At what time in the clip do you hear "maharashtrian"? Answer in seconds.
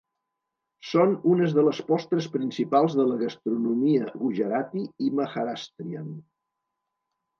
5.21-6.09